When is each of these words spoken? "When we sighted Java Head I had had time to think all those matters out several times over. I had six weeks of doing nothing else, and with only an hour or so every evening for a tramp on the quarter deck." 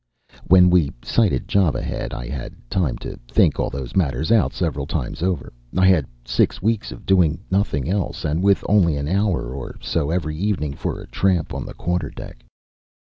"When 0.47 0.71
we 0.71 0.91
sighted 1.03 1.47
Java 1.47 1.83
Head 1.83 2.11
I 2.11 2.25
had 2.25 2.31
had 2.53 2.69
time 2.71 2.97
to 3.05 3.19
think 3.27 3.59
all 3.59 3.69
those 3.69 3.95
matters 3.95 4.31
out 4.31 4.51
several 4.51 4.87
times 4.87 5.21
over. 5.21 5.53
I 5.77 5.85
had 5.85 6.07
six 6.25 6.59
weeks 6.59 6.91
of 6.91 7.05
doing 7.05 7.39
nothing 7.51 7.87
else, 7.87 8.25
and 8.25 8.41
with 8.41 8.63
only 8.67 8.97
an 8.97 9.07
hour 9.07 9.53
or 9.53 9.75
so 9.79 10.09
every 10.09 10.35
evening 10.35 10.73
for 10.73 10.99
a 10.99 11.05
tramp 11.07 11.53
on 11.53 11.67
the 11.67 11.75
quarter 11.75 12.09
deck." 12.09 12.43